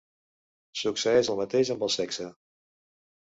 [0.81, 2.27] Succeeix el mateix amb el sexe.